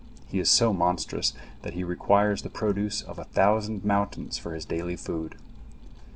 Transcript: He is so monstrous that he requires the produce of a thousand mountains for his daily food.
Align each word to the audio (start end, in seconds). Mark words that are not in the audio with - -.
He 0.25 0.39
is 0.39 0.49
so 0.49 0.73
monstrous 0.73 1.31
that 1.61 1.75
he 1.75 1.83
requires 1.83 2.41
the 2.41 2.49
produce 2.49 3.03
of 3.03 3.19
a 3.19 3.23
thousand 3.25 3.85
mountains 3.85 4.35
for 4.35 4.55
his 4.55 4.65
daily 4.65 4.95
food. 4.95 5.35